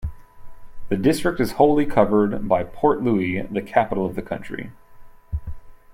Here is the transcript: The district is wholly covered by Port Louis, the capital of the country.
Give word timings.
The 0.89 0.97
district 0.97 1.39
is 1.39 1.51
wholly 1.51 1.85
covered 1.85 2.47
by 2.49 2.63
Port 2.63 3.03
Louis, 3.03 3.39
the 3.43 3.61
capital 3.61 4.03
of 4.03 4.15
the 4.15 4.23
country. 4.23 4.71